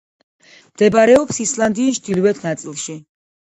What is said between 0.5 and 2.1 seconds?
მდებარეობს ისლანდიის